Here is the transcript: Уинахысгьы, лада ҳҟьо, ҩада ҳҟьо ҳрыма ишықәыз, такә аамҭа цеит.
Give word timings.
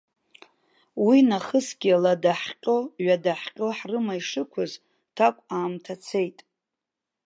Уинахысгьы, 1.05 1.93
лада 2.03 2.33
ҳҟьо, 2.41 2.77
ҩада 3.03 3.33
ҳҟьо 3.41 3.67
ҳрыма 3.77 4.13
ишықәыз, 4.19 4.71
такә 5.15 5.41
аамҭа 5.55 5.95
цеит. 6.05 6.37